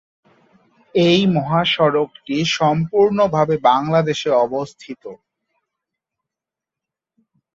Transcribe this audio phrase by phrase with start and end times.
[0.95, 5.03] এই মহাসড়কটি সম্পূর্ণ ভাবে বাংলাদেশে অবস্থিত।